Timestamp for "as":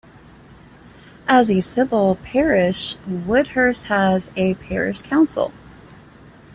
1.27-1.51